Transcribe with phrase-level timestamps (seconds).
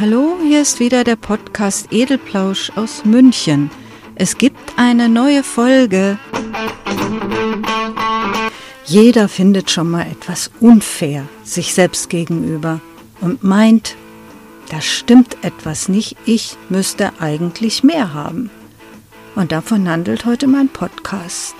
[0.00, 3.68] Hallo, hier ist wieder der Podcast Edelplausch aus München.
[4.14, 6.20] Es gibt eine neue Folge.
[8.84, 12.80] Jeder findet schon mal etwas unfair sich selbst gegenüber
[13.20, 13.96] und meint,
[14.70, 18.50] da stimmt etwas nicht, ich müsste eigentlich mehr haben.
[19.34, 21.56] Und davon handelt heute mein Podcast.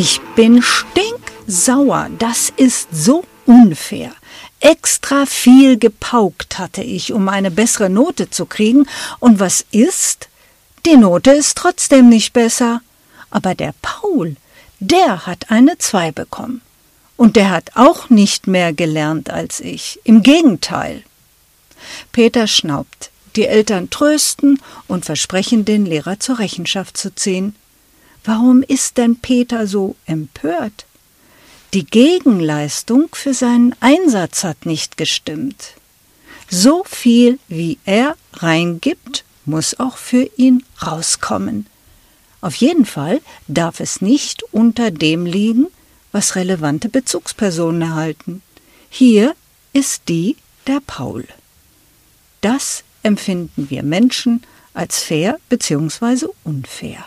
[0.00, 2.08] Ich bin stinksauer.
[2.20, 4.12] Das ist so unfair.
[4.60, 8.86] Extra viel gepaukt hatte ich, um eine bessere Note zu kriegen.
[9.18, 10.28] Und was ist?
[10.86, 12.80] Die Note ist trotzdem nicht besser.
[13.30, 14.36] Aber der Paul,
[14.78, 16.62] der hat eine Zwei bekommen.
[17.16, 19.98] Und der hat auch nicht mehr gelernt als ich.
[20.04, 21.02] Im Gegenteil.
[22.12, 23.10] Peter schnaubt.
[23.34, 27.56] Die Eltern trösten und versprechen, den Lehrer zur Rechenschaft zu ziehen.
[28.28, 30.84] Warum ist denn Peter so empört?
[31.72, 35.72] Die Gegenleistung für seinen Einsatz hat nicht gestimmt.
[36.50, 41.68] So viel wie er reingibt, muss auch für ihn rauskommen.
[42.42, 45.68] Auf jeden Fall darf es nicht unter dem liegen,
[46.12, 48.42] was relevante Bezugspersonen erhalten.
[48.90, 49.34] Hier
[49.72, 51.26] ist die der Paul.
[52.42, 54.42] Das empfinden wir Menschen
[54.74, 56.26] als fair bzw.
[56.44, 57.06] unfair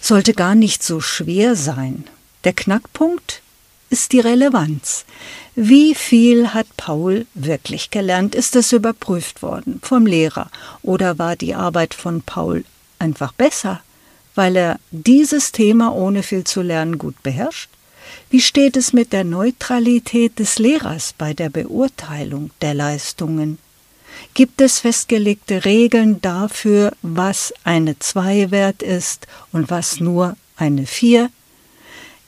[0.00, 2.04] sollte gar nicht so schwer sein.
[2.44, 3.42] Der Knackpunkt
[3.90, 5.04] ist die Relevanz.
[5.56, 8.34] Wie viel hat Paul wirklich gelernt?
[8.34, 10.50] Ist es überprüft worden vom Lehrer?
[10.82, 12.64] Oder war die Arbeit von Paul
[12.98, 13.80] einfach besser,
[14.34, 17.68] weil er dieses Thema ohne viel zu lernen gut beherrscht?
[18.30, 23.58] Wie steht es mit der Neutralität des Lehrers bei der Beurteilung der Leistungen?
[24.34, 31.30] Gibt es festgelegte Regeln dafür, was eine 2 wert ist und was nur eine 4?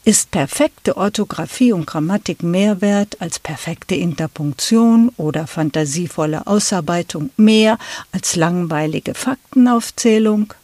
[0.04, 7.78] Ist perfekte Orthographie und Grammatik mehr wert als perfekte Interpunktion oder fantasievolle Ausarbeitung mehr
[8.10, 10.54] als langweilige Faktenaufzählung?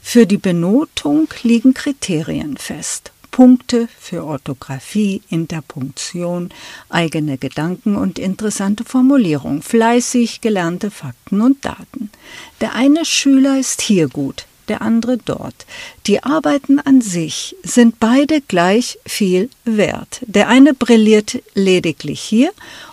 [0.00, 3.12] Für die Benotung liegen Kriterien fest.
[3.34, 6.50] Punkte für Orthographie, Interpunktion,
[6.88, 12.10] eigene Gedanken und interessante Formulierung, fleißig gelernte Fakten und Daten.
[12.60, 15.66] Der eine Schüler ist hier gut, der andere dort.
[16.06, 20.20] Die Arbeiten an sich sind beide gleich viel wert.
[20.28, 22.52] Der eine brilliert lediglich hier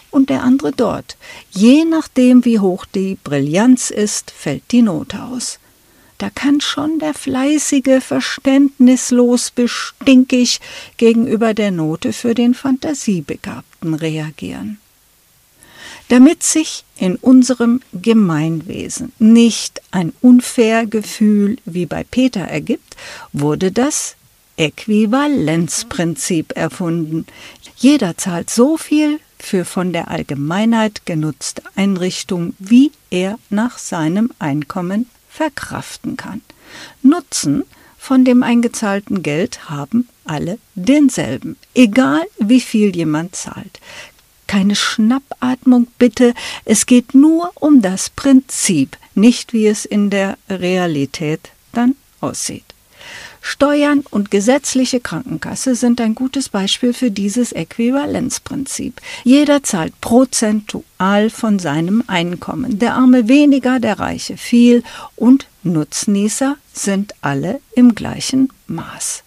[0.09, 1.17] und der andere dort.
[1.51, 5.59] Je nachdem, wie hoch die Brillanz ist, fällt die Note aus
[6.21, 10.59] da kann schon der fleißige verständnislos bestinkig
[10.97, 14.77] gegenüber der Note für den Fantasiebegabten reagieren.
[16.09, 22.97] Damit sich in unserem Gemeinwesen nicht ein unfair Gefühl wie bei Peter ergibt,
[23.33, 24.15] wurde das
[24.57, 27.25] Äquivalenzprinzip erfunden.
[27.77, 35.07] Jeder zahlt so viel für von der Allgemeinheit genutzte Einrichtung, wie er nach seinem Einkommen
[35.31, 36.41] verkraften kann.
[37.01, 37.63] Nutzen
[37.97, 43.79] von dem eingezahlten Geld haben alle denselben, egal wie viel jemand zahlt.
[44.47, 46.33] Keine Schnappatmung bitte,
[46.65, 52.65] es geht nur um das Prinzip, nicht wie es in der Realität dann aussieht.
[53.41, 59.01] Steuern und gesetzliche Krankenkasse sind ein gutes Beispiel für dieses Äquivalenzprinzip.
[59.23, 62.77] Jeder zahlt prozentual von seinem Einkommen.
[62.77, 64.83] Der Arme weniger, der Reiche viel
[65.15, 69.23] und Nutznießer sind alle im gleichen Maß.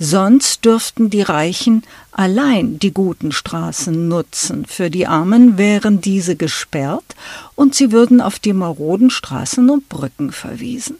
[0.00, 7.16] Sonst dürften die Reichen allein die guten Straßen nutzen, für die Armen wären diese gesperrt
[7.56, 10.98] und sie würden auf die maroden Straßen und Brücken verwiesen.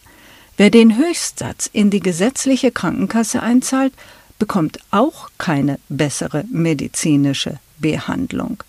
[0.59, 3.93] Wer den Höchstsatz in die gesetzliche Krankenkasse einzahlt,
[4.41, 8.65] bekommt auch keine bessere medizinische Behandlung.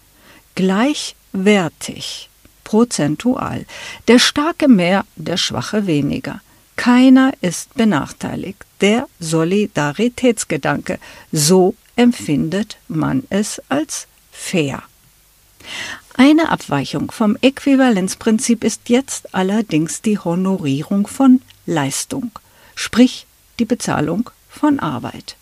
[0.54, 2.30] Gleichwertig,
[2.64, 3.66] prozentual.
[4.08, 6.42] Der Starke mehr, der Schwache weniger.
[6.76, 8.64] Keiner ist benachteiligt.
[8.82, 11.00] Der Solidaritätsgedanke,
[11.32, 14.84] so empfindet man es als fair.
[16.16, 22.32] Eine Abweichung vom Äquivalenzprinzip ist jetzt allerdings die Honorierung von Leistung,
[22.76, 23.26] sprich
[23.60, 25.36] die Bezahlung von Arbeit.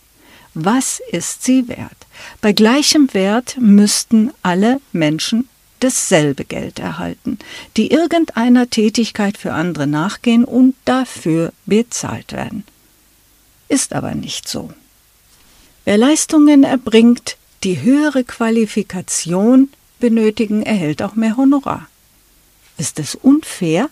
[0.54, 2.08] Was ist sie wert?
[2.42, 5.48] Bei gleichem Wert müssten alle Menschen
[5.80, 7.38] dasselbe Geld erhalten,
[7.78, 12.64] die irgendeiner Tätigkeit für andere nachgehen und dafür bezahlt werden.
[13.70, 14.72] Ist aber nicht so.
[15.86, 19.70] Wer Leistungen erbringt, die höhere Qualifikation
[20.00, 21.88] benötigen, erhält auch mehr Honorar.
[22.78, 23.90] Ist es unfair?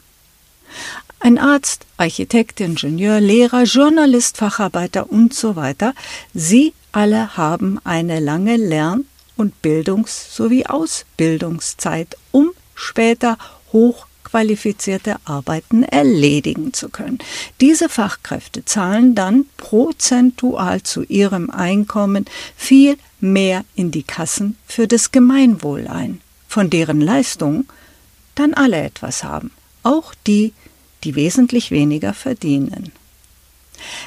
[1.19, 5.93] Ein Arzt, Architekt, Ingenieur, Lehrer, Journalist, Facharbeiter und so weiter,
[6.33, 9.05] sie alle haben eine lange Lern-
[9.35, 13.37] und Bildungs- sowie Ausbildungszeit, um später
[13.73, 17.19] hochqualifizierte Arbeiten erledigen zu können.
[17.59, 22.25] Diese Fachkräfte zahlen dann prozentual zu ihrem Einkommen
[22.55, 22.97] viel
[23.31, 27.65] mehr in die Kassen für das Gemeinwohl ein, von deren Leistung
[28.35, 29.51] dann alle etwas haben,
[29.83, 30.53] auch die,
[31.03, 32.91] die wesentlich weniger verdienen.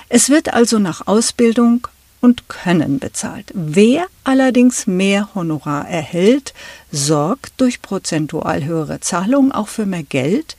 [0.09, 1.87] Es wird also nach Ausbildung
[2.21, 3.53] und Können bezahlt.
[3.55, 6.53] Wer allerdings mehr Honorar erhält,
[6.91, 10.57] sorgt durch prozentual höhere Zahlungen auch für mehr Geld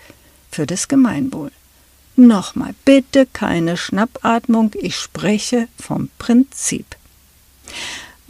[0.51, 1.51] für das Gemeinwohl.
[2.15, 6.85] Nochmal, bitte keine Schnappatmung, ich spreche vom Prinzip.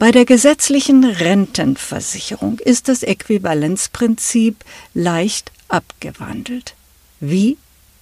[0.00, 4.56] Bei der gesetzlichen Rentenversicherung ist das Äquivalenzprinzip
[4.94, 6.74] leicht abgewandelt.
[7.20, 7.58] Wie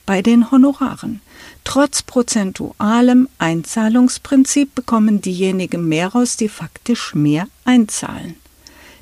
[0.07, 1.21] bei den Honoraren.
[1.65, 8.37] Trotz prozentualem Einzahlungsprinzip bekommen diejenigen mehr aus, die faktisch mehr einzahlen.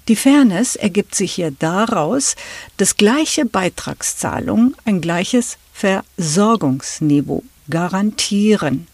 [0.09, 2.35] Die Fairness ergibt sich hier daraus,
[2.79, 8.87] dass gleiche Beitragszahlungen ein gleiches Versorgungsniveau garantieren.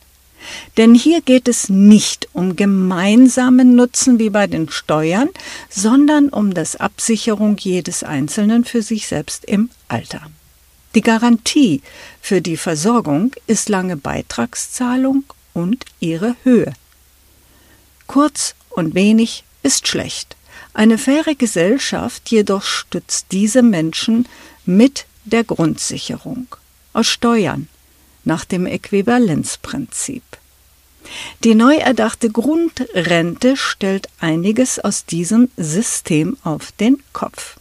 [0.77, 5.29] Denn hier geht es nicht um gemeinsamen Nutzen wie bei den Steuern,
[5.69, 10.23] sondern um das Absicherung jedes Einzelnen für sich selbst im Alter.
[10.95, 11.81] Die Garantie
[12.21, 15.25] für die Versorgung ist lange Beitragszahlung
[15.55, 16.73] und ihre Höhe.
[18.07, 20.37] Kurz und wenig ist schlecht.
[20.75, 24.27] Eine faire Gesellschaft jedoch stützt diese Menschen
[24.65, 26.47] mit der Grundsicherung
[26.93, 27.69] aus Steuern
[28.25, 30.23] nach dem Äquivalenzprinzip.
[31.45, 37.57] Die neu erdachte Grundrente stellt einiges aus diesem System auf den Kopf.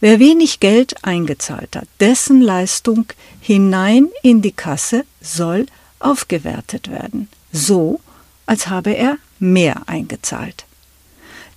[0.00, 3.06] Wer wenig Geld eingezahlt hat, dessen Leistung
[3.40, 5.66] hinein in die Kasse soll
[6.00, 8.00] aufgewertet werden, so
[8.46, 10.66] als habe er mehr eingezahlt.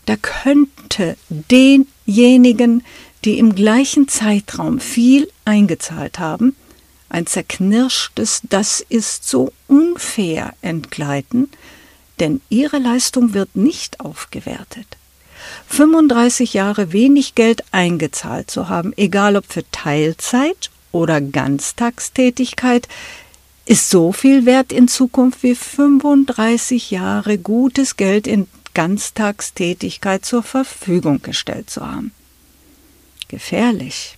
[0.05, 2.85] Da könnte denjenigen,
[3.25, 6.55] die im gleichen Zeitraum viel eingezahlt haben,
[7.09, 11.49] ein zerknirschtes Das ist so unfair entgleiten,
[12.19, 14.97] denn ihre Leistung wird nicht aufgewertet.
[15.67, 22.87] 35 Jahre wenig Geld eingezahlt zu haben, egal ob für Teilzeit oder Ganztagstätigkeit,
[23.65, 31.21] ist so viel wert in Zukunft wie 35 Jahre gutes Geld in Ganztagstätigkeit zur Verfügung
[31.21, 32.11] gestellt zu haben.
[33.27, 34.17] Gefährlich.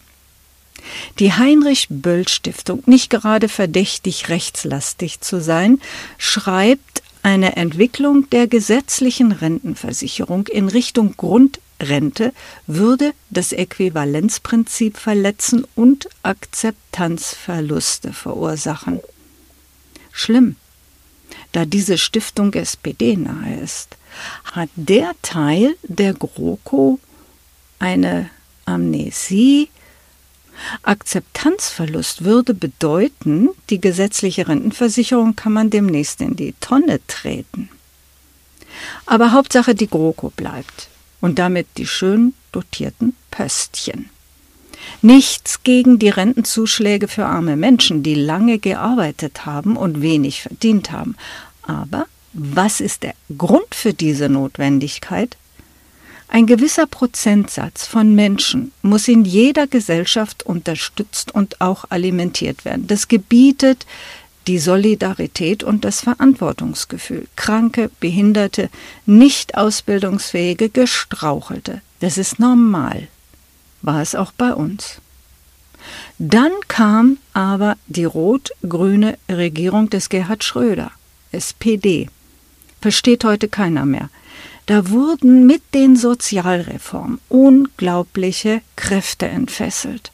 [1.17, 5.81] Die Heinrich Böll Stiftung, nicht gerade verdächtig rechtslastig zu sein,
[6.17, 12.33] schreibt eine Entwicklung der gesetzlichen Rentenversicherung in Richtung Grundrente
[12.67, 18.99] würde das Äquivalenzprinzip verletzen und Akzeptanzverluste verursachen.
[20.11, 20.55] Schlimm,
[21.51, 23.97] da diese Stiftung SPD nahe ist,
[24.45, 26.99] hat der Teil der GroKo
[27.79, 28.29] eine
[28.65, 29.69] Amnesie
[30.83, 37.69] Akzeptanzverlust würde bedeuten, die gesetzliche Rentenversicherung kann man demnächst in die Tonne treten.
[39.05, 40.89] Aber Hauptsache die GroKo bleibt
[41.21, 44.09] und damit die schön dotierten Pöstchen.
[45.01, 51.15] Nichts gegen die Rentenzuschläge für arme Menschen, die lange gearbeitet haben und wenig verdient haben.
[51.63, 55.37] Aber was ist der Grund für diese Notwendigkeit?
[56.31, 62.85] Ein gewisser Prozentsatz von Menschen muss in jeder Gesellschaft unterstützt und auch alimentiert werden.
[62.85, 63.87] Das gebietet
[64.45, 67.27] die Solidarität und das Verantwortungsgefühl.
[67.35, 68.69] Kranke, Behinderte,
[69.07, 71.81] nicht ausbildungsfähige, Gestrauchelte.
[71.99, 73.07] Das ist normal.
[73.81, 75.01] War es auch bei uns.
[76.19, 80.91] Dann kam aber die rot-grüne Regierung des Gerhard Schröder,
[81.31, 82.07] SPD.
[82.81, 84.09] Versteht heute keiner mehr.
[84.69, 90.11] Da wurden mit den Sozialreformen unglaubliche Kräfte entfesselt.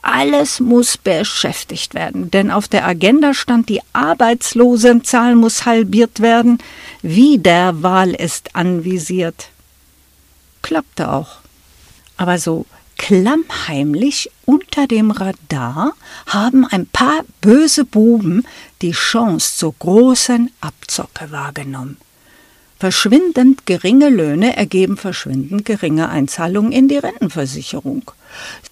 [0.00, 6.58] Alles muss beschäftigt werden, denn auf der Agenda stand, die Arbeitslosenzahl muss halbiert werden,
[7.02, 9.48] wie der Wahl ist anvisiert.
[10.62, 11.38] Klappte auch.
[12.16, 12.66] Aber so
[12.98, 15.94] klammheimlich unter dem Radar
[16.28, 18.46] haben ein paar böse Buben
[18.80, 21.96] die Chance zur großen Abzocke wahrgenommen.
[22.82, 28.10] Verschwindend geringe Löhne ergeben verschwindend geringe Einzahlungen in die Rentenversicherung.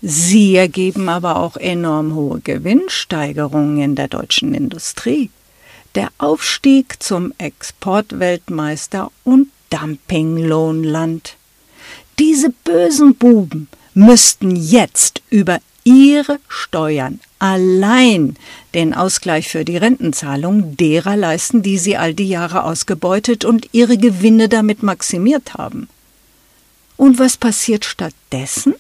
[0.03, 5.31] Sie ergeben aber auch enorm hohe Gewinnsteigerungen in der deutschen Industrie.
[5.95, 11.37] Der Aufstieg zum Exportweltmeister und Dumpinglohnland.
[12.19, 18.37] Diese bösen Buben müssten jetzt über ihre Steuern allein
[18.75, 23.99] den Ausgleich für die Rentenzahlung derer leisten, die sie all die Jahre ausgebeutet und ihre
[23.99, 25.89] Gewinne damit maximiert haben.
[26.97, 28.75] Und was passiert stattdessen?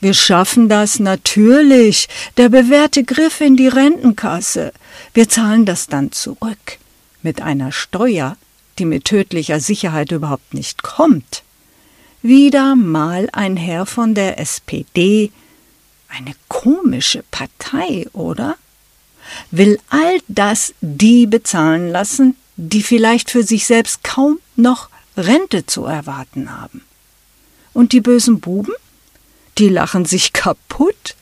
[0.00, 2.08] Wir schaffen das natürlich.
[2.36, 4.72] Der bewährte Griff in die Rentenkasse.
[5.14, 6.78] Wir zahlen das dann zurück.
[7.22, 8.36] Mit einer Steuer,
[8.78, 11.42] die mit tödlicher Sicherheit überhaupt nicht kommt.
[12.22, 15.30] Wieder mal ein Herr von der SPD.
[16.14, 18.56] Eine komische Partei, oder?
[19.50, 25.84] Will all das die bezahlen lassen, die vielleicht für sich selbst kaum noch Rente zu
[25.84, 26.82] erwarten haben.
[27.72, 28.74] Und die bösen Buben?
[29.56, 31.16] Die lachen sich kaputt.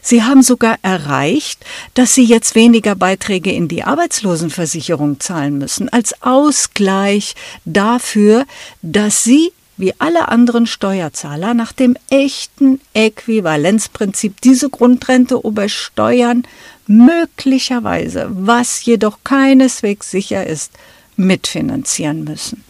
[0.00, 6.22] Sie haben sogar erreicht, dass sie jetzt weniger Beiträge in die Arbeitslosenversicherung zahlen müssen, als
[6.22, 7.34] Ausgleich
[7.64, 8.46] dafür,
[8.82, 16.44] dass sie wie alle anderen Steuerzahler nach dem echten Äquivalenzprinzip diese Grundrente übersteuern,
[16.86, 20.72] möglicherweise, was jedoch keineswegs sicher ist,
[21.16, 22.64] mitfinanzieren müssen.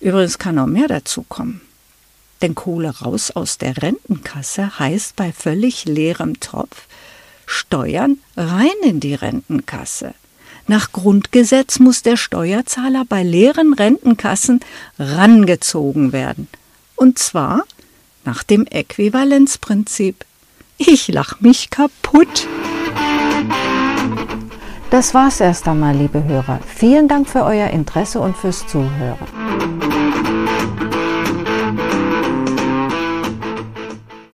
[0.00, 1.60] Übrigens kann noch mehr dazu kommen.
[2.40, 6.86] Denn Kohle raus aus der Rentenkasse heißt bei völlig leerem Topf
[7.46, 10.14] Steuern rein in die Rentenkasse.
[10.68, 14.60] Nach Grundgesetz muss der Steuerzahler bei leeren Rentenkassen
[14.98, 16.46] rangezogen werden.
[16.94, 17.64] Und zwar
[18.26, 20.26] nach dem Äquivalenzprinzip.
[20.76, 22.46] Ich lach mich kaputt.
[24.90, 26.60] Das war's erst einmal, liebe Hörer.
[26.66, 29.77] Vielen Dank für euer Interesse und fürs Zuhören.